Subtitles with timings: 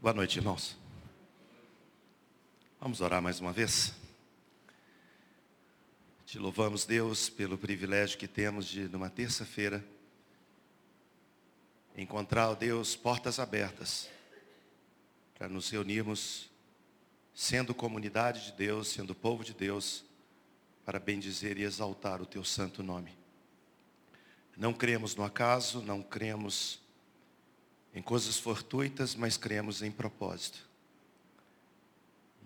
[0.00, 0.76] Boa noite, irmãos.
[2.80, 3.92] Vamos orar mais uma vez?
[6.24, 9.84] Te louvamos, Deus, pelo privilégio que temos de, numa terça-feira,
[11.96, 14.08] encontrar, ó Deus, portas abertas
[15.36, 16.48] para nos reunirmos,
[17.34, 20.04] sendo comunidade de Deus, sendo povo de Deus,
[20.84, 23.18] para bendizer e exaltar o Teu santo nome.
[24.56, 26.78] Não cremos no acaso, não cremos
[27.98, 30.64] em coisas fortuitas, mas cremos em propósito.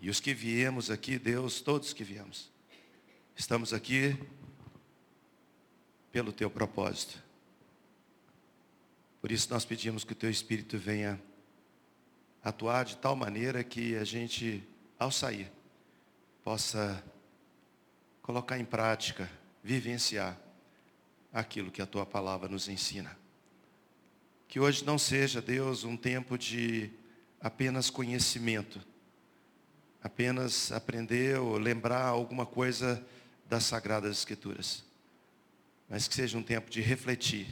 [0.01, 2.49] E os que viemos aqui, Deus, todos que viemos,
[3.35, 4.17] estamos aqui
[6.11, 7.21] pelo teu propósito.
[9.21, 11.21] Por isso nós pedimos que o teu Espírito venha
[12.43, 15.51] atuar de tal maneira que a gente, ao sair,
[16.43, 17.03] possa
[18.23, 19.29] colocar em prática,
[19.63, 20.35] vivenciar
[21.31, 23.21] aquilo que a tua palavra nos ensina.
[24.47, 26.91] Que hoje não seja, Deus, um tempo de
[27.41, 28.79] apenas conhecimento,
[30.01, 33.05] apenas aprender ou lembrar alguma coisa
[33.49, 34.83] das Sagradas Escrituras,
[35.89, 37.47] mas que seja um tempo de refletir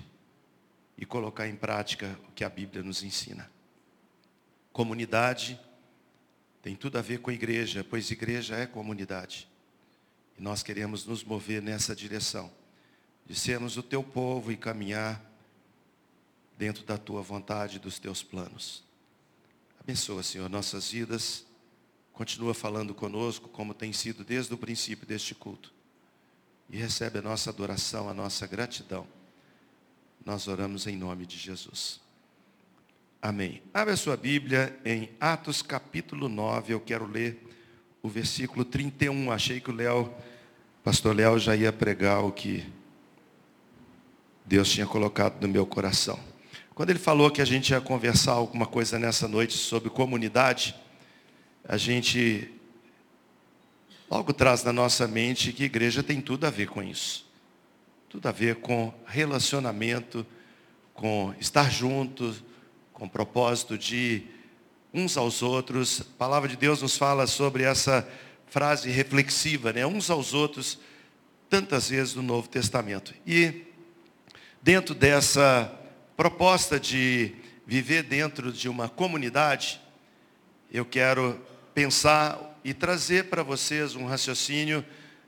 [0.98, 3.50] e colocar em prática o que a Bíblia nos ensina.
[4.72, 5.60] Comunidade
[6.62, 9.48] tem tudo a ver com igreja, pois igreja é comunidade.
[10.38, 12.52] E nós queremos nos mover nessa direção,
[13.26, 15.22] de sermos o teu povo e caminhar
[16.62, 18.84] dentro da tua vontade e dos teus planos.
[19.80, 21.44] Abençoa, Senhor, nossas vidas.
[22.14, 25.74] Continua falando conosco, como tem sido desde o princípio deste culto.
[26.70, 29.08] E recebe a nossa adoração, a nossa gratidão.
[30.24, 32.00] Nós oramos em nome de Jesus.
[33.20, 33.64] Amém.
[33.74, 36.74] Abre a sua Bíblia em Atos capítulo 9.
[36.74, 37.42] Eu quero ler
[38.04, 39.32] o versículo 31.
[39.32, 40.14] Achei que o Léo,
[40.84, 42.72] pastor Léo, já ia pregar o que
[44.46, 46.31] Deus tinha colocado no meu coração.
[46.82, 50.74] Quando ele falou que a gente ia conversar alguma coisa nessa noite sobre comunidade,
[51.64, 52.52] a gente
[54.10, 57.30] logo traz na nossa mente que igreja tem tudo a ver com isso.
[58.10, 60.26] Tudo a ver com relacionamento,
[60.96, 62.44] com estar juntos,
[62.92, 64.24] com propósito de
[64.92, 66.02] uns aos outros.
[66.02, 68.10] A palavra de Deus nos fala sobre essa
[68.48, 69.86] frase reflexiva, né?
[69.86, 70.80] Uns aos outros,
[71.48, 73.14] tantas vezes no Novo Testamento.
[73.24, 73.68] E
[74.64, 75.78] dentro dessa
[76.22, 77.34] proposta de
[77.66, 79.82] viver dentro de uma comunidade,
[80.72, 81.44] eu quero
[81.74, 84.86] pensar e trazer para vocês um raciocínio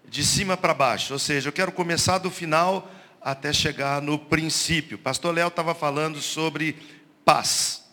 [0.08, 1.14] de cima para baixo.
[1.14, 5.00] Ou seja, eu quero começar do final até chegar no princípio.
[5.00, 6.78] Pastor Léo estava falando sobre
[7.26, 7.86] paz,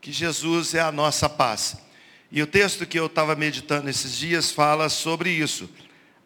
[0.00, 1.78] que Jesus é a nossa paz.
[2.30, 5.68] E o texto que eu estava meditando esses dias fala sobre isso.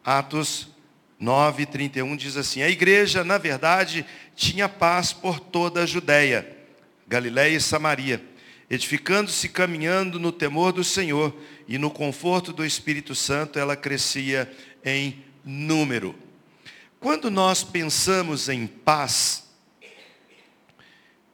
[0.05, 0.69] Atos
[1.21, 6.57] 9, 31 diz assim: A igreja, na verdade, tinha paz por toda a Judéia,
[7.07, 8.25] Galiléia e Samaria,
[8.71, 11.37] edificando-se e caminhando no temor do Senhor
[11.69, 14.51] e no conforto do Espírito Santo, ela crescia
[14.83, 16.15] em número.
[16.99, 19.45] Quando nós pensamos em paz,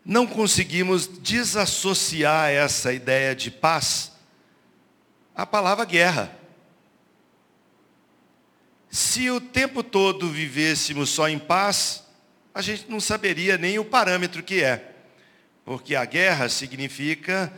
[0.05, 4.13] não conseguimos desassociar essa ideia de paz
[5.35, 6.36] à palavra guerra.
[8.97, 12.03] Se o tempo todo vivêssemos só em paz,
[12.55, 14.91] a gente não saberia nem o parâmetro que é.
[15.67, 17.53] Porque a guerra significa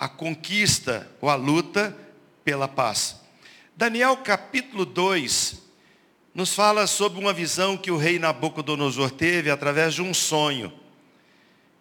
[0.00, 1.94] a conquista ou a luta
[2.42, 3.20] pela paz.
[3.76, 5.60] Daniel capítulo 2
[6.34, 10.72] nos fala sobre uma visão que o rei Nabucodonosor teve através de um sonho.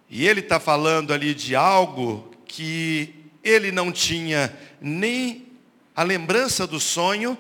[0.10, 5.48] E ele está falando ali de algo que ele não tinha nem
[5.96, 7.38] a lembrança do sonho,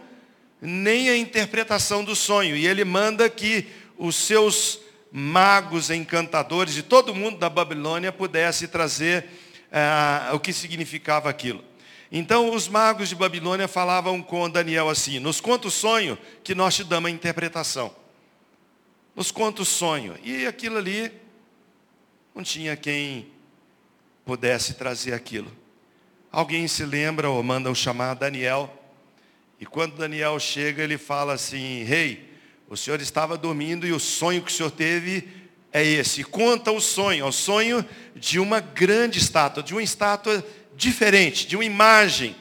[0.65, 2.55] nem a interpretação do sonho.
[2.55, 3.67] E ele manda que
[3.97, 4.79] os seus
[5.11, 9.25] magos, encantadores e todo mundo da Babilônia pudesse trazer
[9.71, 11.63] ah, o que significava aquilo.
[12.11, 16.75] Então os magos de Babilônia falavam com Daniel assim: nos conta o sonho que nós
[16.75, 17.95] te damos a interpretação.
[19.15, 20.15] Nos conta o sonho.
[20.23, 21.11] E aquilo ali
[22.33, 23.27] não tinha quem
[24.25, 25.51] pudesse trazer aquilo.
[26.31, 28.69] Alguém se lembra ou manda chamar Daniel
[29.59, 32.29] e quando Daniel chega, ele fala assim: Rei,
[32.67, 35.27] o senhor estava dormindo e o sonho que o senhor teve
[35.71, 36.23] é esse.
[36.23, 37.85] Conta o sonho, é o sonho
[38.15, 42.35] de uma grande estátua, de uma estátua diferente, de uma imagem.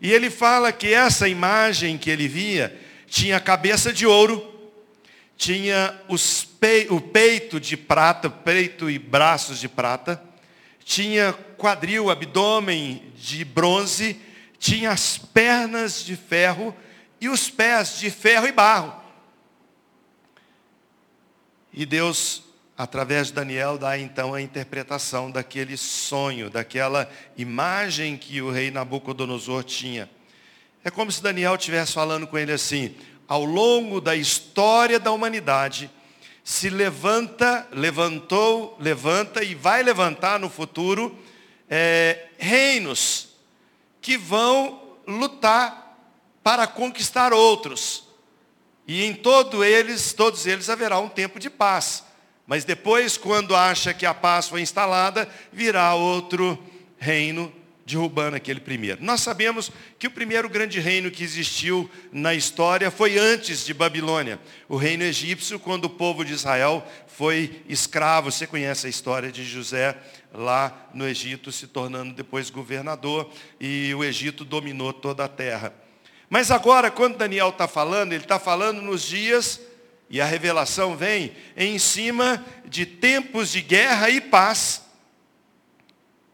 [0.00, 2.76] E ele fala que essa imagem que ele via
[3.06, 4.48] tinha cabeça de ouro,
[5.36, 6.00] tinha
[6.88, 10.22] o peito de prata, peito e braços de prata,
[10.84, 14.16] tinha quadril, abdômen de bronze,
[14.62, 16.72] tinha as pernas de ferro
[17.20, 18.94] e os pés de ferro e barro.
[21.72, 22.44] E Deus
[22.78, 29.64] através de Daniel, dá então a interpretação daquele sonho, daquela imagem que o rei Nabucodonosor
[29.64, 30.08] tinha.
[30.84, 32.94] É como se Daniel estivesse falando com ele assim:
[33.26, 35.90] ao longo da história da humanidade,
[36.44, 41.18] se levanta, levantou, levanta e vai levantar no futuro
[41.68, 43.31] é, reinos
[44.02, 45.96] que vão lutar
[46.42, 48.04] para conquistar outros.
[48.86, 52.04] E em todo eles, todos eles haverá um tempo de paz.
[52.46, 56.58] Mas depois, quando acha que a paz foi instalada, virá outro
[56.98, 57.50] reino
[57.84, 59.02] derrubando aquele primeiro.
[59.02, 64.40] Nós sabemos que o primeiro grande reino que existiu na história foi antes de Babilônia,
[64.68, 68.30] o reino egípcio, quando o povo de Israel foi escravo.
[68.30, 69.96] Você conhece a história de José
[70.32, 73.30] lá no Egito, se tornando depois governador,
[73.60, 75.74] e o Egito dominou toda a terra.
[76.30, 79.60] Mas agora, quando Daniel está falando, ele está falando nos dias,
[80.08, 84.82] e a revelação vem em cima de tempos de guerra e paz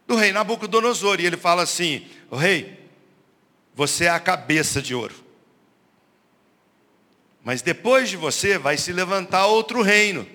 [0.08, 1.20] do rei Nabucodonosor.
[1.20, 2.80] E ele fala assim: o rei,
[3.74, 5.14] você é a cabeça de ouro.
[7.44, 10.26] Mas depois de você vai se levantar outro reino.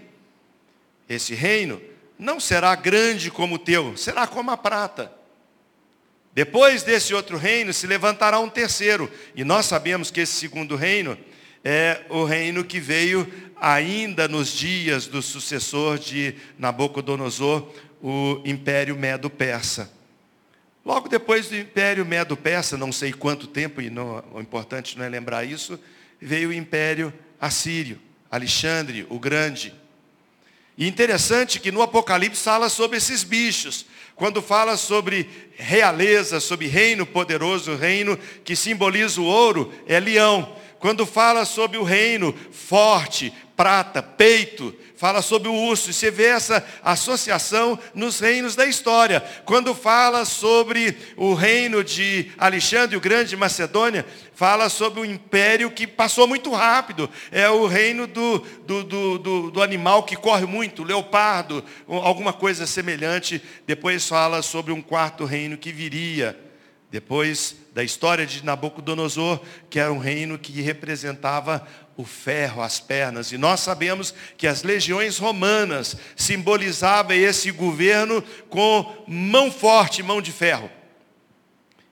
[1.10, 1.82] Esse reino
[2.18, 5.12] não será grande como o teu, será como a prata.
[6.34, 9.12] Depois desse outro reino se levantará um terceiro.
[9.36, 11.18] E nós sabemos que esse segundo reino
[11.64, 17.70] é o reino que veio ainda nos dias do sucessor de Nabucodonosor,
[18.04, 19.90] o Império Medo-Persa.
[20.86, 25.10] Logo depois do Império Medo-Persa, não sei quanto tempo, e não, o importante não é
[25.10, 25.80] lembrar isso,
[26.20, 27.98] veio o Império Assírio,
[28.30, 29.74] Alexandre o Grande.
[30.78, 33.86] E interessante que no Apocalipse fala sobre esses bichos.
[34.16, 40.58] Quando fala sobre realeza, sobre reino poderoso, reino que simboliza o ouro, é leão.
[40.78, 43.32] Quando fala sobre o reino forte,
[43.64, 49.24] prata, peito, fala sobre o urso, e você vê essa associação nos reinos da história.
[49.46, 54.06] Quando fala sobre o reino de Alexandre o Grande de Macedônia,
[54.36, 57.10] fala sobre o império que passou muito rápido.
[57.32, 62.68] É o reino do, do, do, do, do animal que corre muito, leopardo, alguma coisa
[62.68, 63.42] semelhante.
[63.66, 66.38] Depois fala sobre um quarto reino que viria.
[66.92, 73.32] Depois da história de Nabucodonosor, que era um reino que representava o ferro, as pernas.
[73.32, 80.32] E nós sabemos que as legiões romanas simbolizavam esse governo com mão forte, mão de
[80.32, 80.70] ferro.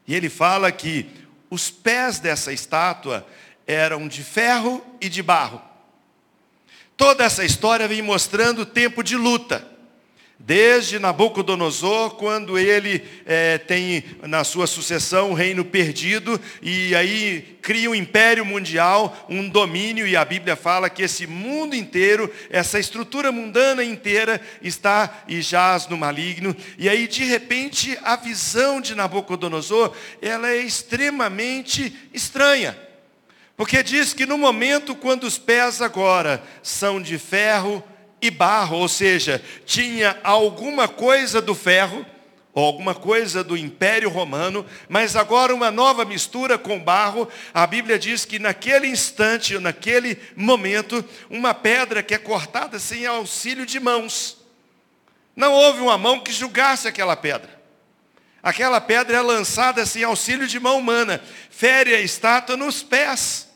[0.08, 1.10] E ele fala que
[1.50, 3.26] os pés dessa estátua
[3.68, 5.62] eram de ferro e de barro.
[6.98, 9.71] Toda essa história vem mostrando o tempo de luta.
[10.44, 17.92] Desde Nabucodonosor, quando ele é, tem na sua sucessão o reino perdido, e aí cria
[17.92, 23.32] um império mundial, um domínio, e a Bíblia fala que esse mundo inteiro, essa estrutura
[23.32, 26.56] mundana inteira, está e jaz no maligno.
[26.76, 32.76] E aí, de repente, a visão de Nabucodonosor, ela é extremamente estranha.
[33.56, 37.84] Porque diz que no momento quando os pés agora são de ferro,
[38.22, 42.06] e barro, ou seja, tinha alguma coisa do ferro,
[42.54, 47.28] ou alguma coisa do Império Romano, mas agora uma nova mistura com barro.
[47.54, 53.66] A Bíblia diz que naquele instante, naquele momento, uma pedra que é cortada sem auxílio
[53.66, 54.38] de mãos.
[55.36, 57.62] Não houve uma mão que julgasse aquela pedra.
[58.44, 63.48] Aquela pedra é lançada sem auxílio de mão humana, fere a estátua nos pés.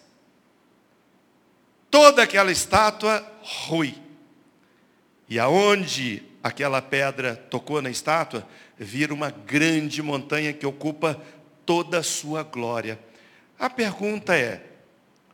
[1.89, 4.04] Toda aquela estátua rui.
[5.27, 11.20] E aonde aquela pedra tocou na estátua, vira uma grande montanha que ocupa
[11.65, 13.00] toda a sua glória.
[13.58, 14.62] A pergunta é,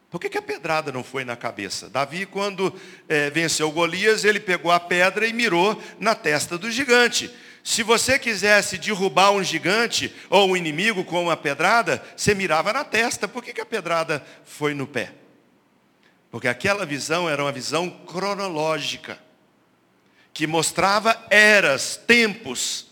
[0.09, 1.89] por que, a pedrada não foi na cabeça?
[1.89, 2.73] Davi, quando
[3.07, 7.29] é, venceu Golias, ele pegou a pedra e mirou na testa do gigante.
[7.63, 12.83] Se você quisesse derrubar um gigante ou um inimigo com uma pedrada, você mirava na
[12.83, 13.27] testa.
[13.27, 15.13] Por que a pedrada foi no pé?
[16.29, 19.17] Porque aquela visão era uma visão cronológica
[20.33, 22.87] que mostrava eras, tempos.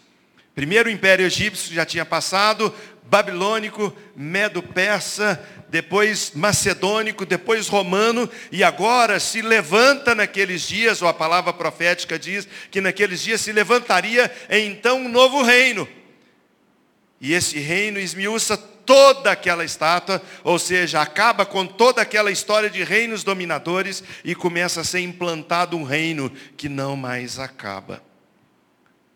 [0.53, 9.19] Primeiro o Império Egípcio já tinha passado, babilônico, medo-persa, depois macedônico, depois romano, e agora
[9.19, 14.99] se levanta naqueles dias, ou a palavra profética diz que naqueles dias se levantaria então
[14.99, 15.87] um novo reino.
[17.21, 18.57] E esse reino esmiuça
[18.89, 24.81] toda aquela estátua, ou seja, acaba com toda aquela história de reinos dominadores e começa
[24.81, 28.01] a ser implantado um reino que não mais acaba.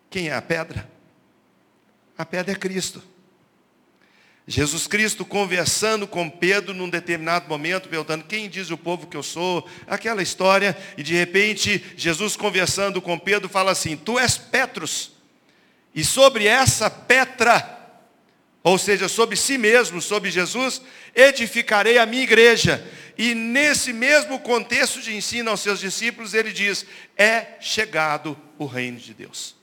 [0.08, 0.88] Quem é a pedra?
[2.16, 3.02] A pedra é Cristo.
[4.46, 9.24] Jesus Cristo conversando com Pedro num determinado momento, perguntando quem diz o povo que eu
[9.24, 15.10] sou, aquela história, e de repente Jesus conversando com Pedro fala assim: Tu és Petrus,
[15.92, 17.73] e sobre essa Petra,
[18.64, 20.80] ou seja, sobre si mesmo, sobre Jesus,
[21.14, 22.82] edificarei a minha igreja.
[23.16, 28.98] E nesse mesmo contexto de ensino aos seus discípulos, ele diz: É chegado o reino
[28.98, 29.54] de Deus.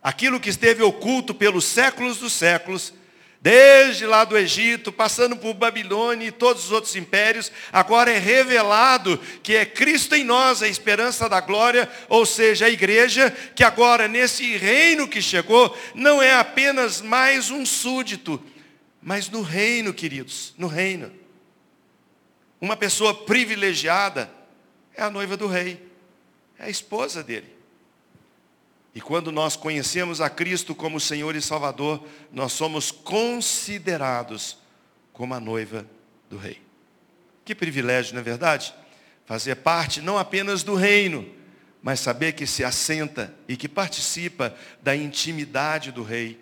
[0.00, 2.94] Aquilo que esteve oculto pelos séculos dos séculos,
[3.42, 9.18] desde lá do Egito, passando por Babilônia e todos os outros impérios, agora é revelado
[9.42, 14.06] que é Cristo em nós, a esperança da glória, ou seja, a igreja, que agora
[14.06, 18.40] nesse reino que chegou, não é apenas mais um súdito,
[19.02, 21.12] mas no reino, queridos, no reino.
[22.60, 24.32] Uma pessoa privilegiada
[24.94, 25.84] é a noiva do rei,
[26.60, 27.52] é a esposa dele.
[28.94, 34.58] E quando nós conhecemos a Cristo como Senhor e Salvador, nós somos considerados
[35.12, 35.86] como a noiva
[36.28, 36.60] do Rei.
[37.44, 38.74] Que privilégio, não é verdade?
[39.24, 41.26] Fazer parte não apenas do reino,
[41.82, 46.38] mas saber que se assenta e que participa da intimidade do Rei,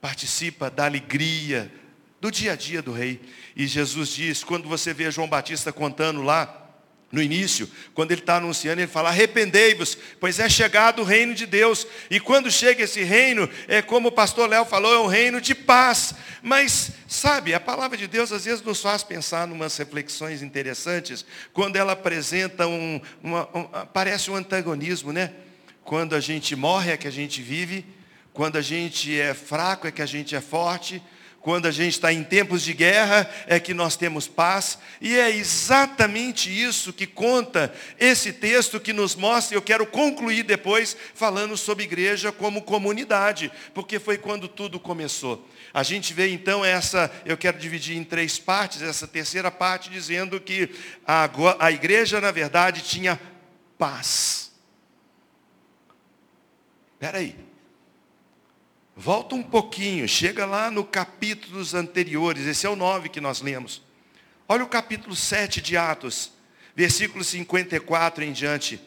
[0.00, 1.72] participa da alegria,
[2.20, 3.20] do dia a dia do Rei.
[3.54, 6.67] E Jesus diz, quando você vê João Batista contando lá,
[7.10, 11.46] no início, quando ele está anunciando, ele fala: arrependei-vos, pois é chegado o reino de
[11.46, 11.86] Deus.
[12.10, 15.54] E quando chega esse reino, é como o pastor Léo falou, é um reino de
[15.54, 16.14] paz.
[16.42, 21.24] Mas, sabe, a palavra de Deus às vezes nos faz pensar em umas reflexões interessantes,
[21.54, 25.32] quando ela apresenta um, uma, um, parece um antagonismo, né?
[25.82, 27.86] Quando a gente morre é que a gente vive,
[28.34, 31.02] quando a gente é fraco é que a gente é forte,
[31.40, 34.78] quando a gente está em tempos de guerra, é que nós temos paz.
[35.00, 39.56] E é exatamente isso que conta esse texto que nos mostra.
[39.56, 45.48] Eu quero concluir depois falando sobre igreja como comunidade, porque foi quando tudo começou.
[45.72, 50.40] A gente vê então essa, eu quero dividir em três partes, essa terceira parte dizendo
[50.40, 50.68] que
[51.06, 51.30] a,
[51.60, 53.18] a igreja, na verdade, tinha
[53.78, 54.50] paz.
[56.94, 57.47] Espera aí.
[59.00, 63.80] Volta um pouquinho, chega lá no capítulos anteriores, esse é o 9 que nós lemos.
[64.48, 66.32] Olha o capítulo 7 de Atos,
[66.74, 68.80] versículo 54 em diante.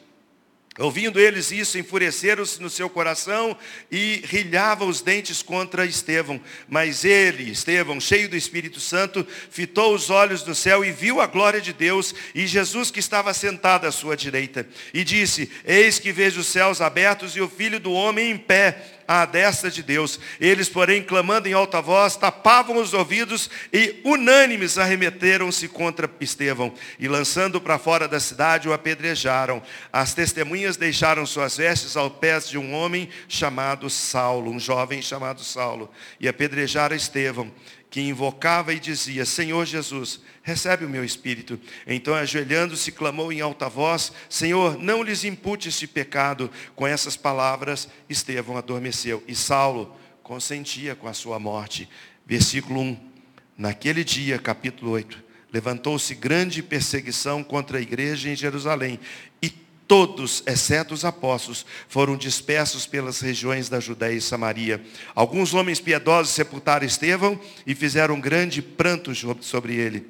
[0.77, 3.57] Ouvindo eles isso, enfureceram-se no seu coração
[3.89, 6.41] e rilhavam os dentes contra Estevão.
[6.67, 11.27] Mas ele, Estevão, cheio do Espírito Santo, fitou os olhos no céu e viu a
[11.27, 14.67] glória de Deus e Jesus que estava sentado à sua direita.
[14.93, 19.00] E disse, eis que vejo os céus abertos e o Filho do Homem em pé
[19.07, 20.19] à destra de Deus.
[20.39, 27.07] Eles, porém, clamando em alta voz, tapavam os ouvidos e unânimes arremeteram-se contra Estevão e
[27.07, 29.61] lançando para fora da cidade o apedrejaram.
[29.91, 35.43] As testemunhas deixaram suas vestes aos pés de um homem chamado Saulo, um jovem chamado
[35.43, 35.89] Saulo,
[36.19, 37.51] e apedrejaram Estevão
[37.91, 41.59] que invocava e dizia: Senhor Jesus, recebe o meu espírito.
[41.85, 46.49] Então, ajoelhando-se, clamou em alta voz: Senhor, não lhes impute este pecado.
[46.73, 49.21] Com essas palavras, Estevão adormeceu.
[49.27, 49.93] E Saulo
[50.23, 51.87] consentia com a sua morte.
[52.25, 53.11] Versículo 1.
[53.57, 55.21] Naquele dia, capítulo 8,
[55.51, 58.99] levantou-se grande perseguição contra a igreja em Jerusalém.
[59.43, 59.53] E
[59.91, 64.81] todos, exceto os apóstolos, foram dispersos pelas regiões da Judéia e Samaria.
[65.13, 69.11] Alguns homens piedosos sepultaram Estevão e fizeram um grande pranto
[69.43, 70.07] sobre ele.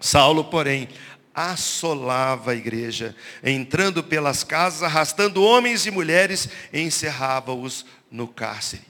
[0.00, 0.88] Saulo, porém,
[1.34, 8.84] assolava a igreja, entrando pelas casas, arrastando homens e mulheres, encerrava-os no cárcere.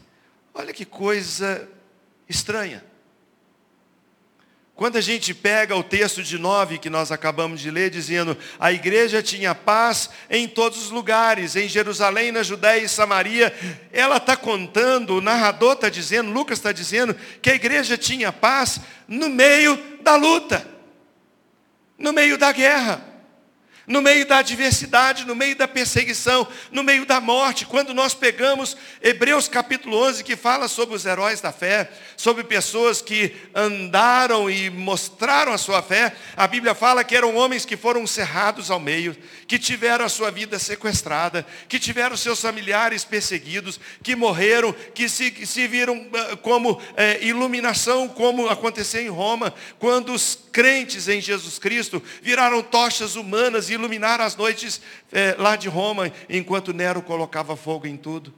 [0.55, 1.69] Olha que coisa
[2.29, 2.85] estranha.
[4.81, 8.73] Quando a gente pega o texto de 9 que nós acabamos de ler, dizendo, a
[8.73, 13.55] igreja tinha paz em todos os lugares, em Jerusalém, na Judéia e Samaria,
[13.93, 18.81] ela está contando, o narrador está dizendo, Lucas está dizendo, que a igreja tinha paz
[19.07, 20.67] no meio da luta,
[21.99, 23.10] no meio da guerra
[23.91, 27.67] no meio da adversidade, no meio da perseguição, no meio da morte.
[27.67, 33.03] Quando nós pegamos Hebreus capítulo 11, que fala sobre os heróis da fé, sobre pessoas
[33.03, 38.07] que andaram e mostraram a sua fé, a Bíblia fala que eram homens que foram
[38.07, 39.17] cerrados ao meio,
[39.49, 45.33] que tiveram a sua vida sequestrada, que tiveram seus familiares perseguidos, que morreram, que se,
[45.33, 51.21] que se viram ah, como é, iluminação, como aconteceu em Roma, quando os crentes em
[51.21, 57.03] Jesus Cristo viraram tochas humanas e iluminaram as noites é, lá de Roma, enquanto Nero
[57.03, 58.33] colocava fogo em tudo.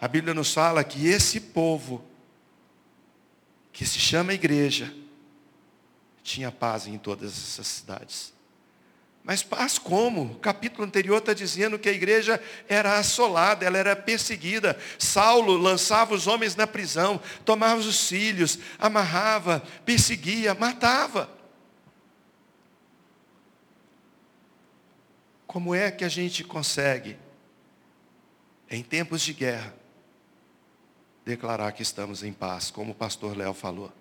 [0.00, 2.04] A Bíblia nos fala que esse povo,
[3.72, 4.92] que se chama igreja,
[6.22, 8.34] tinha paz em todas essas cidades.
[9.26, 10.22] Mas paz como?
[10.22, 14.78] O capítulo anterior está dizendo que a igreja era assolada, ela era perseguida.
[14.98, 21.35] Saulo lançava os homens na prisão, tomava os filhos, amarrava, perseguia, matava.
[25.46, 27.16] Como é que a gente consegue,
[28.70, 29.74] em tempos de guerra,
[31.24, 33.92] declarar que estamos em paz, como o pastor Léo falou?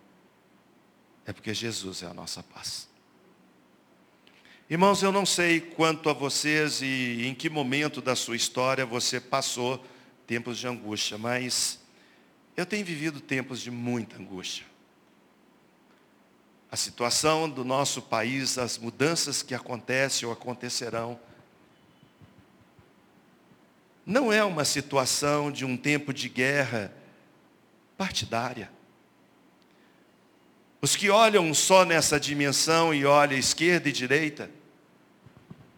[1.26, 2.88] É porque Jesus é a nossa paz.
[4.68, 9.20] Irmãos, eu não sei quanto a vocês e em que momento da sua história você
[9.20, 9.84] passou
[10.26, 11.80] tempos de angústia, mas
[12.58, 14.66] eu tenho vivido tempos de muita angústia.
[16.72, 21.20] A situação do nosso país, as mudanças que acontecem ou acontecerão,
[24.06, 26.94] não é uma situação de um tempo de guerra
[27.98, 28.70] partidária.
[30.82, 34.52] Os que olham só nessa dimensão e olham esquerda e direita,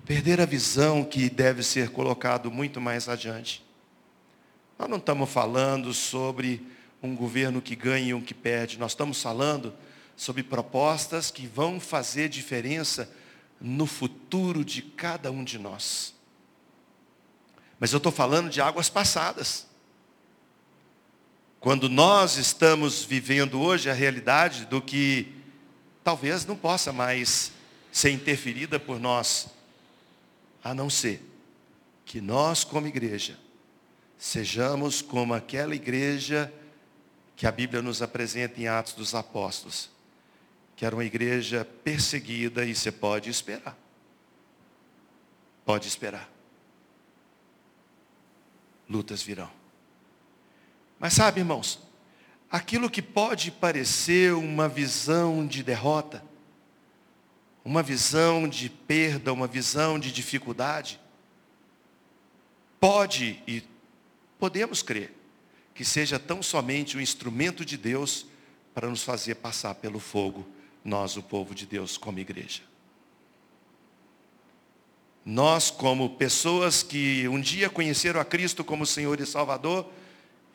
[0.05, 3.63] perder a visão que deve ser colocado muito mais adiante.
[4.77, 6.61] Nós não estamos falando sobre
[7.01, 9.73] um governo que ganha e um que perde, nós estamos falando
[10.17, 13.09] sobre propostas que vão fazer diferença
[13.61, 16.16] no futuro de cada um de nós.
[17.79, 19.67] Mas eu estou falando de águas passadas.
[21.59, 25.33] Quando nós estamos vivendo hoje a realidade do que
[26.03, 27.51] talvez não possa mais
[27.91, 29.47] ser interferida por nós,
[30.63, 31.23] a não ser
[32.05, 33.37] que nós, como igreja,
[34.17, 36.51] sejamos como aquela igreja
[37.35, 39.89] que a Bíblia nos apresenta em Atos dos Apóstolos,
[40.75, 43.77] que era uma igreja perseguida e você pode esperar.
[45.65, 46.36] Pode esperar.
[48.89, 49.49] Lutas virão.
[50.99, 51.79] Mas sabe, irmãos,
[52.49, 56.23] aquilo que pode parecer uma visão de derrota,
[57.63, 60.99] uma visão de perda, uma visão de dificuldade,
[62.79, 63.63] pode e
[64.39, 65.13] podemos crer
[65.75, 68.25] que seja tão somente um instrumento de Deus
[68.73, 70.47] para nos fazer passar pelo fogo,
[70.83, 72.61] nós, o povo de Deus, como igreja.
[75.29, 79.85] Nós, como pessoas que um dia conheceram a Cristo como Senhor e Salvador,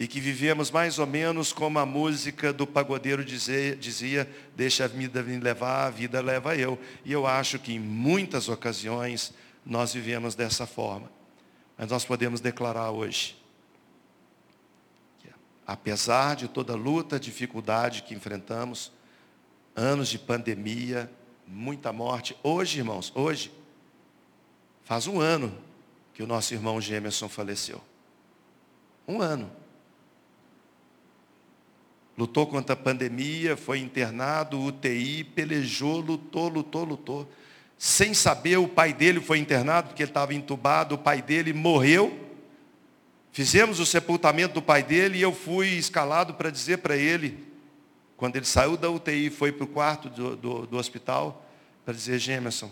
[0.00, 4.88] e que vivemos mais ou menos como a música do pagodeiro dizia, dizia, deixa a
[4.88, 6.78] vida me levar, a vida leva eu.
[7.04, 11.12] E eu acho que em muitas ocasiões nós vivemos dessa forma.
[11.76, 13.36] Mas nós podemos declarar hoje,
[15.18, 15.28] que
[15.66, 18.90] apesar de toda luta, dificuldade que enfrentamos,
[19.76, 21.10] anos de pandemia,
[21.46, 23.52] muita morte, hoje, irmãos, hoje,
[24.84, 25.56] faz um ano
[26.14, 27.80] que o nosso irmão Gemerson faleceu.
[29.06, 29.50] Um ano
[32.16, 37.32] lutou contra a pandemia, foi internado, UTI, pelejou, lutou, lutou, lutou.
[37.78, 42.30] Sem saber, o pai dele foi internado porque ele estava entubado, o pai dele morreu.
[43.32, 47.44] Fizemos o sepultamento do pai dele e eu fui escalado para dizer para ele,
[48.16, 51.44] quando ele saiu da UTI e foi para o quarto do, do, do hospital,
[51.84, 52.70] para dizer, Gemerson,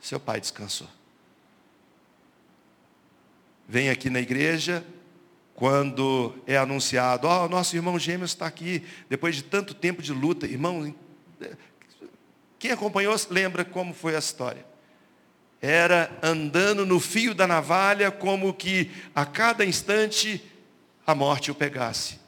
[0.00, 0.88] seu pai descansou.
[3.68, 4.84] Vem aqui na igreja,
[5.54, 10.12] quando é anunciado, ó, oh, nosso irmão gêmeo está aqui, depois de tanto tempo de
[10.12, 10.94] luta, irmão,
[12.58, 14.64] quem acompanhou lembra como foi a história.
[15.60, 20.44] Era andando no fio da navalha, como que a cada instante
[21.06, 22.18] a morte o pegasse.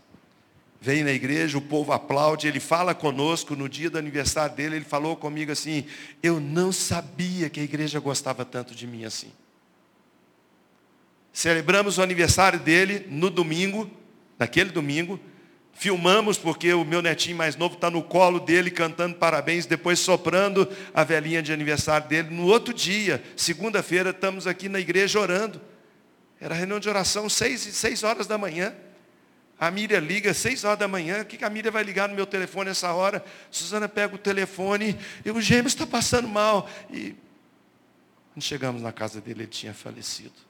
[0.80, 4.84] Vem na igreja, o povo aplaude, ele fala conosco no dia do aniversário dele, ele
[4.84, 5.84] falou comigo assim:
[6.22, 9.32] Eu não sabia que a igreja gostava tanto de mim assim.
[11.38, 13.88] Celebramos o aniversário dele no domingo,
[14.36, 15.20] naquele domingo.
[15.72, 20.68] Filmamos porque o meu netinho mais novo está no colo dele cantando parabéns, depois soprando
[20.92, 22.30] a velhinha de aniversário dele.
[22.34, 25.60] No outro dia, segunda-feira, estamos aqui na igreja orando.
[26.40, 28.74] Era reunião de oração, seis, seis horas da manhã.
[29.60, 31.22] A Miriam liga, seis horas da manhã.
[31.22, 33.24] O que a Miriam vai ligar no meu telefone essa hora?
[33.48, 36.68] Suzana pega o telefone e o gêmeo está passando mal.
[36.90, 37.14] E
[38.34, 40.48] quando chegamos na casa dele, ele tinha falecido.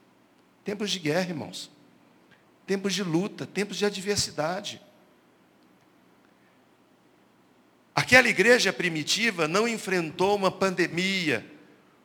[0.69, 1.71] Tempos de guerra, irmãos.
[2.67, 4.79] Tempos de luta, tempos de adversidade.
[7.95, 11.43] Aquela igreja primitiva não enfrentou uma pandemia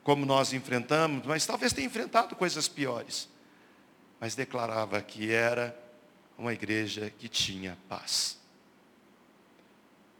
[0.02, 3.28] como nós enfrentamos, mas talvez tenha enfrentado coisas piores.
[4.18, 5.78] Mas declarava que era
[6.38, 8.38] uma igreja que tinha paz.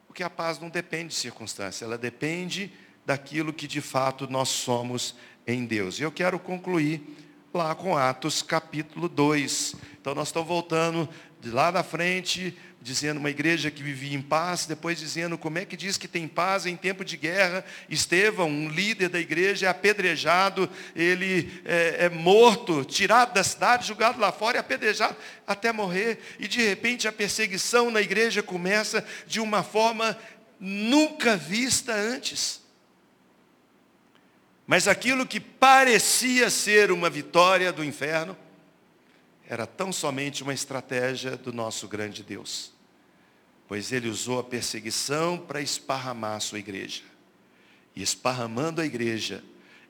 [0.06, 2.70] Porque a paz não depende de circunstância, ela depende
[3.06, 5.14] daquilo que de fato nós somos
[5.46, 5.98] em Deus.
[5.98, 7.24] E eu quero concluir
[7.54, 9.76] lá com Atos capítulo 2.
[10.00, 11.08] Então nós estamos voltando
[11.40, 15.64] de lá na frente, dizendo uma igreja que vivia em paz, depois dizendo como é
[15.64, 17.64] que diz que tem paz em tempo de guerra.
[17.88, 24.20] Estevão, um líder da igreja, é apedrejado, ele é, é morto, tirado da cidade, julgado
[24.20, 25.14] lá fora e apedrejado
[25.46, 26.18] até morrer.
[26.40, 30.18] E de repente a perseguição na igreja começa de uma forma
[30.58, 32.63] nunca vista antes.
[34.66, 38.36] Mas aquilo que parecia ser uma vitória do inferno,
[39.46, 42.74] era tão somente uma estratégia do nosso grande Deus
[43.66, 47.02] pois ele usou a perseguição para esparramar a sua igreja.
[47.96, 49.42] E esparramando a igreja,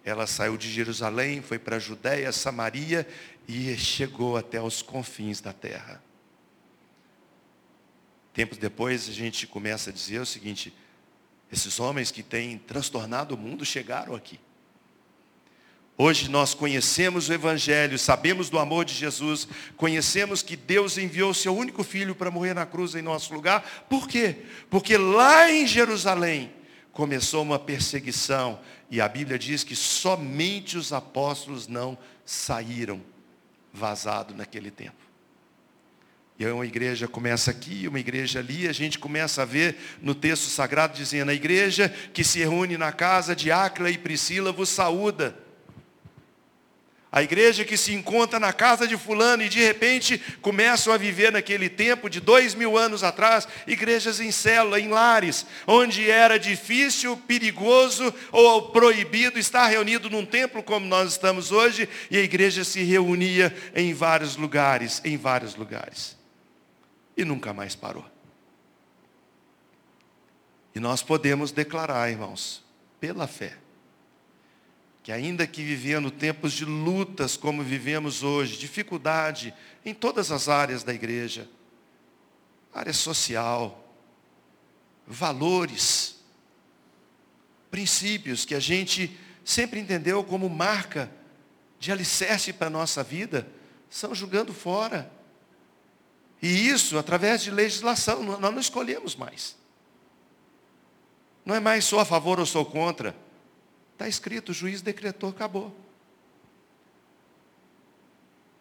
[0.04, 3.06] ela saiu de Jerusalém, foi para a Judéia, Samaria
[3.48, 6.02] e chegou até os confins da terra.
[8.32, 10.74] Tempos depois a gente começa a dizer o seguinte,
[11.50, 14.38] esses homens que têm transtornado o mundo chegaram aqui.
[15.96, 21.34] Hoje nós conhecemos o Evangelho, sabemos do amor de Jesus, conhecemos que Deus enviou o
[21.34, 23.86] seu único filho para morrer na cruz em nosso lugar.
[23.88, 24.38] Por quê?
[24.68, 26.52] Porque lá em Jerusalém
[26.90, 28.58] começou uma perseguição
[28.90, 33.00] e a Bíblia diz que somente os apóstolos não saíram
[33.72, 35.04] vazados naquele tempo.
[36.36, 40.12] E aí uma igreja começa aqui, uma igreja ali, a gente começa a ver no
[40.12, 44.68] texto sagrado dizendo, a igreja que se reúne na casa de Áquila e Priscila vos
[44.68, 45.43] saúda.
[47.14, 51.30] A igreja que se encontra na casa de fulano e de repente começam a viver
[51.30, 57.16] naquele tempo de dois mil anos atrás, igrejas em célula, em lares, onde era difícil,
[57.16, 62.82] perigoso ou proibido estar reunido num templo como nós estamos hoje, e a igreja se
[62.82, 66.18] reunia em vários lugares, em vários lugares.
[67.16, 68.04] E nunca mais parou.
[70.74, 72.64] E nós podemos declarar, irmãos,
[72.98, 73.52] pela fé,
[75.04, 79.52] que ainda que vivendo tempos de lutas como vivemos hoje, dificuldade
[79.84, 81.46] em todas as áreas da igreja,
[82.72, 83.86] área social,
[85.06, 86.16] valores,
[87.70, 89.14] princípios que a gente
[89.44, 91.12] sempre entendeu como marca
[91.78, 93.46] de alicerce para a nossa vida,
[93.90, 95.12] são jogando fora.
[96.40, 99.54] E isso através de legislação, nós não escolhemos mais.
[101.44, 103.14] Não é mais sou a favor ou sou contra.
[103.94, 105.74] Está escrito, o juiz decretou, acabou.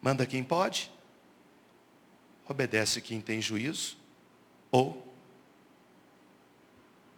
[0.00, 0.90] Manda quem pode,
[2.48, 3.96] obedece quem tem juízo,
[4.70, 5.12] ou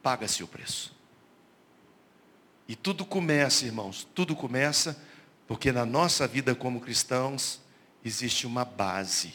[0.02, 0.94] paga-se o preço.
[2.66, 5.00] E tudo começa, irmãos, tudo começa
[5.46, 7.60] porque na nossa vida como cristãos
[8.04, 9.32] existe uma base,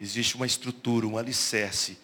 [0.00, 1.98] existe uma estrutura, um alicerce,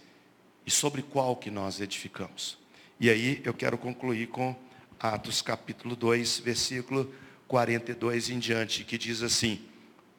[0.67, 2.59] e sobre qual que nós edificamos.
[3.01, 4.55] E aí eu quero concluir com
[5.01, 7.11] Atos capítulo 2, versículo
[7.49, 9.65] 42 em diante, que diz assim: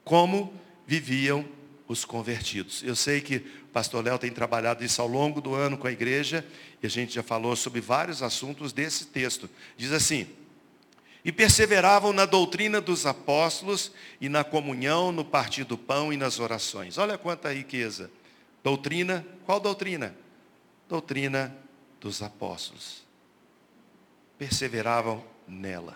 [0.04, 0.52] Como
[0.88, 1.48] viviam
[1.88, 2.82] os convertidos.
[2.82, 5.91] Eu sei que o pastor Léo tem trabalhado isso ao longo do ano com a
[5.91, 6.44] igreja,
[6.82, 9.48] e a gente já falou sobre vários assuntos desse texto.
[9.78, 10.28] Diz assim:
[11.24, 16.39] E perseveravam na doutrina dos apóstolos e na comunhão, no partir do pão e nas
[16.39, 16.98] orações.
[16.98, 18.10] Olha quanta riqueza.
[18.63, 20.15] Doutrina, qual doutrina?
[20.89, 21.56] Doutrina
[22.00, 23.11] dos apóstolos
[24.41, 25.95] perseveravam nela.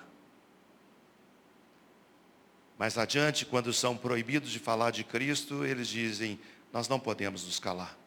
[2.78, 6.40] Mais adiante, quando são proibidos de falar de Cristo, eles dizem:
[6.72, 7.98] Nós não podemos nos calar.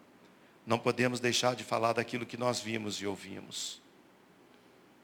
[0.65, 3.83] Não podemos deixar de falar daquilo que nós vimos e ouvimos.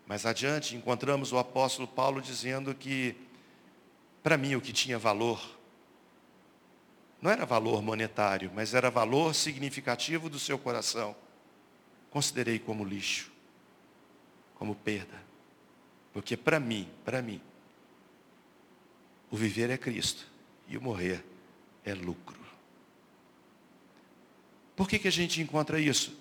[0.07, 3.16] Mais adiante, encontramos o apóstolo Paulo dizendo que,
[4.23, 5.59] para mim, o que tinha valor,
[7.20, 11.16] não era valor monetário, mas era valor significativo do seu coração.
[12.09, 13.34] Considerei como lixo,
[14.55, 15.23] como perda.
[16.12, 17.40] Porque para mim, para mim,
[19.31, 20.27] o viver é Cristo
[20.69, 21.25] e o morrer
[21.85, 22.38] é lucro.
[24.77, 26.17] Por que, que a gente encontra isso?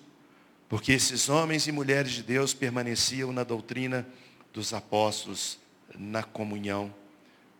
[0.68, 4.06] Porque esses homens e mulheres de Deus permaneciam na doutrina
[4.52, 5.58] dos apóstolos,
[5.96, 6.94] na comunhão,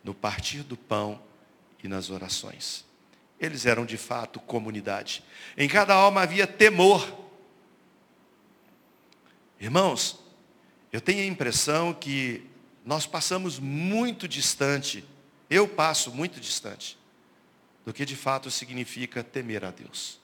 [0.02, 1.20] no partir do pão
[1.82, 2.84] e nas orações.
[3.38, 5.22] Eles eram de fato comunidade.
[5.56, 7.06] Em cada alma havia temor.
[9.60, 10.23] Irmãos,
[10.94, 12.48] eu tenho a impressão que
[12.84, 15.04] nós passamos muito distante,
[15.50, 16.96] eu passo muito distante,
[17.84, 20.20] do que de fato significa temer a Deus.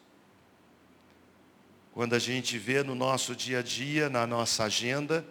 [1.92, 5.26] Quando a gente vê no nosso dia a dia, na nossa agenda,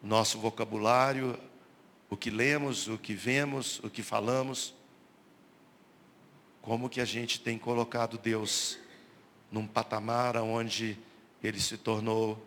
[0.00, 1.36] nosso vocabulário,
[2.08, 4.72] o que lemos, o que vemos, o que falamos,
[6.62, 8.78] como que a gente tem colocado Deus
[9.50, 10.96] num patamar onde
[11.42, 12.40] ele se tornou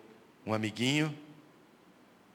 [0.46, 1.14] um amiguinho,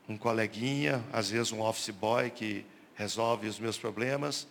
[0.09, 2.65] um coleguinha, às vezes um office boy que
[2.95, 4.47] resolve os meus problemas,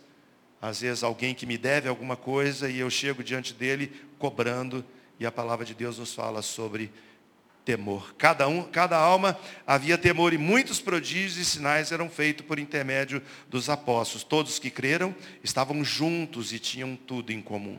[0.60, 4.84] às vezes alguém que me deve alguma coisa e eu chego diante dele cobrando,
[5.18, 6.90] e a palavra de Deus nos fala sobre
[7.64, 8.14] temor.
[8.18, 13.22] Cada, um, cada alma havia temor e muitos prodígios e sinais eram feitos por intermédio
[13.48, 14.24] dos apóstolos.
[14.24, 17.78] Todos que creram estavam juntos e tinham tudo em comum.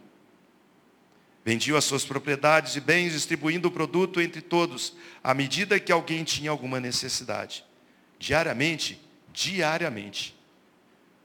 [1.45, 6.23] Vendiam as suas propriedades e bens, distribuindo o produto entre todos, à medida que alguém
[6.23, 7.63] tinha alguma necessidade.
[8.17, 8.99] Diariamente,
[9.31, 10.35] diariamente,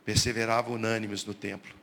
[0.04, 1.74] perseveravam unânimes no templo.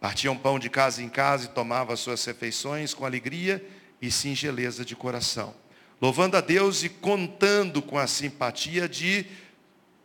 [0.00, 3.62] Partiam pão de casa em casa e tomavam as suas refeições com alegria
[4.00, 5.54] e singeleza de coração
[6.00, 9.26] louvando a Deus e contando com a simpatia de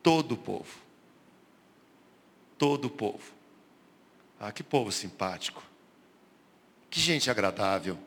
[0.01, 0.79] todo o povo.
[2.57, 3.31] Todo o povo.
[4.39, 5.63] Ah, que povo simpático.
[6.91, 7.97] Que gente agradável.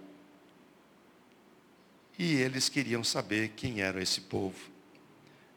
[2.19, 4.71] E eles queriam saber quem era esse povo.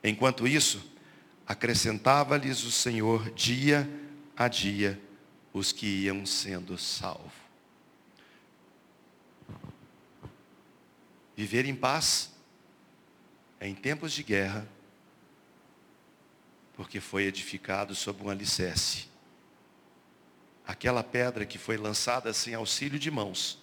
[0.04, 0.84] Enquanto isso,
[1.46, 3.88] acrescentava-lhes o Senhor dia
[4.36, 5.00] a dia
[5.54, 7.34] os que iam sendo salvos.
[11.36, 12.32] Viver em paz
[13.60, 14.68] é em tempos de guerra,
[16.76, 19.08] porque foi edificado sob um alicerce.
[20.68, 23.58] Aquela pedra que foi lançada sem auxílio de mãos,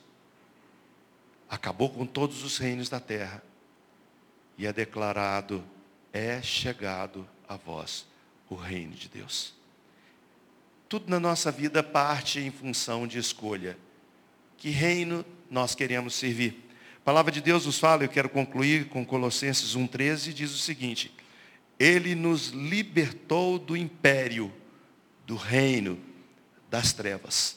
[1.51, 3.43] acabou com todos os reinos da terra,
[4.57, 5.63] e é declarado:
[6.15, 8.07] é chegado a vós
[8.49, 9.53] o reino de Deus.
[10.89, 13.77] Tudo na nossa vida parte em função de escolha.
[14.57, 16.65] Que reino nós queremos servir?
[16.97, 21.13] A palavra de Deus nos fala, eu quero concluir com Colossenses 1,13, diz o seguinte:
[21.79, 24.51] Ele nos libertou do império,
[25.27, 26.01] do reino
[26.75, 27.57] das trevas,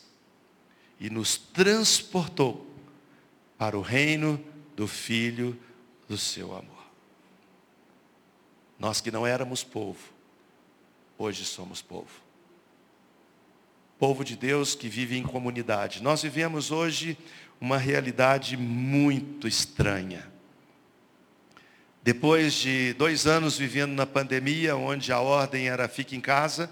[1.00, 2.72] e nos transportou
[3.58, 4.40] para o reino
[4.76, 5.60] do Filho
[6.08, 6.86] do seu amor.
[8.78, 9.98] Nós que não éramos povo,
[11.18, 12.12] hoje somos povo.
[13.98, 16.04] Povo de Deus que vive em comunidade.
[16.04, 17.18] Nós vivemos hoje
[17.60, 20.32] uma realidade muito estranha.
[22.04, 26.72] Depois de dois anos vivendo na pandemia, onde a ordem era fique em casa,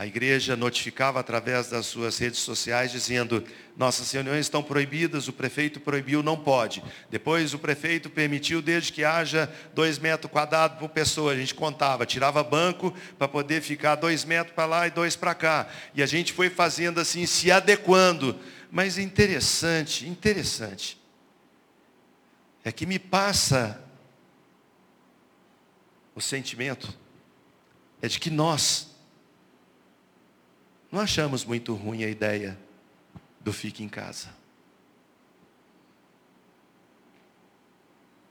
[0.00, 3.44] a igreja notificava através das suas redes sociais dizendo,
[3.76, 6.82] nossas reuniões estão proibidas, o prefeito proibiu, não pode.
[7.10, 11.32] Depois o prefeito permitiu, desde que haja dois metros quadrados por pessoa.
[11.32, 15.34] A gente contava, tirava banco para poder ficar dois metros para lá e dois para
[15.34, 15.68] cá.
[15.94, 20.98] E a gente foi fazendo assim, se adequando mas interessante, interessante,
[22.64, 23.84] é que me passa
[26.14, 26.98] o sentimento
[28.00, 28.89] é de que nós
[30.90, 32.58] não achamos muito ruim a ideia
[33.40, 34.28] do fique em casa.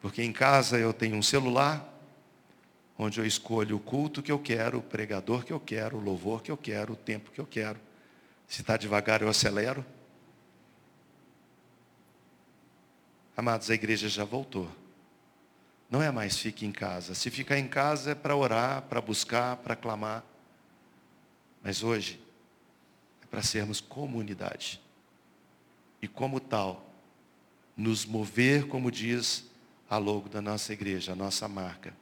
[0.01, 1.87] Porque em casa eu tenho um celular,
[2.97, 6.41] onde eu escolho o culto que eu quero, o pregador que eu quero, o louvor
[6.41, 7.79] que eu quero, o tempo que eu quero.
[8.47, 9.85] Se está devagar, eu acelero.
[13.35, 14.69] Amados, a igreja já voltou.
[15.89, 17.15] Não é mais fique em casa.
[17.15, 20.23] Se ficar em casa é para orar, para buscar, para clamar.
[21.63, 22.21] Mas hoje
[23.29, 24.81] para sermos comunidade.
[26.01, 26.89] E como tal,
[27.75, 29.45] nos mover, como diz
[29.89, 31.95] a logo da nossa igreja, a nossa marca.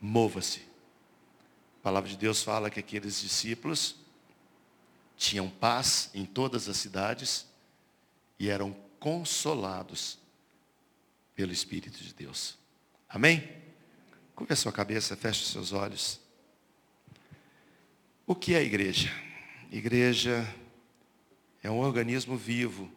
[0.00, 0.60] Mova-se.
[1.80, 3.96] A palavra de Deus fala que aqueles discípulos
[5.16, 7.46] tinham paz em todas as cidades
[8.38, 10.18] e eram consolados
[11.34, 12.58] pelo Espírito de Deus.
[13.08, 13.48] Amém?
[14.34, 16.20] Curva a sua cabeça, feche os seus olhos.
[18.26, 19.10] O que é a igreja?
[19.70, 20.44] Igreja
[21.62, 22.90] é um organismo vivo.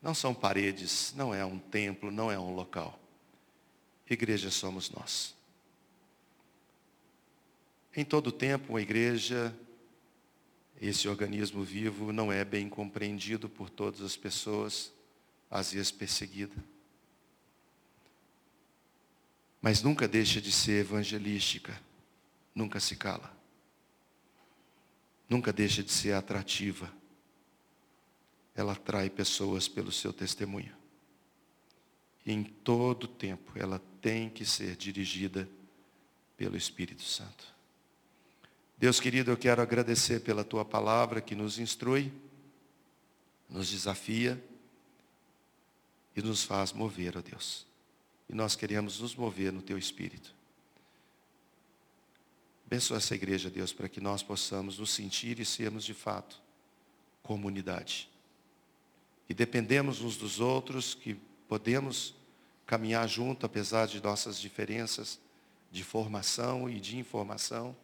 [0.00, 2.98] Não são paredes, não é um templo, não é um local.
[4.08, 5.34] Igreja somos nós.
[7.94, 9.52] Em todo tempo, a igreja
[10.80, 14.92] esse organismo vivo não é bem compreendido por todas as pessoas,
[15.50, 16.54] às vezes perseguida.
[19.60, 21.76] Mas nunca deixa de ser evangelística,
[22.54, 23.37] nunca se cala.
[25.28, 26.90] Nunca deixa de ser atrativa.
[28.54, 30.74] Ela atrai pessoas pelo seu testemunho.
[32.24, 35.48] E em todo tempo ela tem que ser dirigida
[36.36, 37.58] pelo Espírito Santo.
[38.76, 42.12] Deus querido, eu quero agradecer pela tua palavra que nos instrui,
[43.48, 44.42] nos desafia
[46.14, 47.66] e nos faz mover, ó Deus.
[48.28, 50.37] E nós queremos nos mover no teu espírito.
[52.68, 56.40] Abençoa essa igreja, Deus, para que nós possamos nos sentir e sermos de fato
[57.22, 58.08] comunidade.
[59.28, 61.14] E dependemos uns dos outros, que
[61.48, 62.14] podemos
[62.66, 65.18] caminhar junto, apesar de nossas diferenças
[65.72, 67.74] de formação e de informação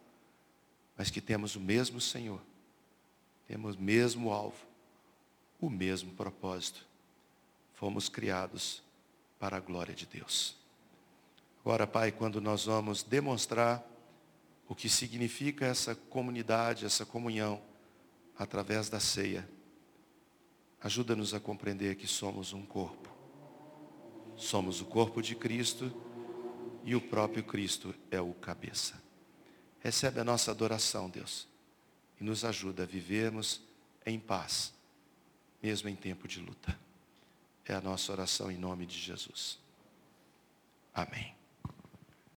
[0.97, 2.41] mas que temos o mesmo Senhor,
[3.47, 4.65] temos o mesmo alvo,
[5.61, 6.87] o mesmo propósito.
[7.75, 8.83] Fomos criados
[9.39, 10.57] para a glória de Deus.
[11.61, 13.85] Agora, Pai, quando nós vamos demonstrar
[14.69, 17.63] o que significa essa comunidade, essa comunhão,
[18.37, 19.49] através da ceia,
[20.81, 23.13] ajuda-nos a compreender que somos um corpo.
[24.37, 25.93] Somos o corpo de Cristo
[26.83, 29.03] e o próprio Cristo é o cabeça.
[29.81, 31.47] Recebe a nossa adoração, Deus,
[32.21, 33.63] e nos ajuda a vivermos
[34.05, 34.73] em paz,
[35.63, 36.79] mesmo em tempo de luta.
[37.65, 39.59] É a nossa oração em nome de Jesus.
[40.93, 41.34] Amém.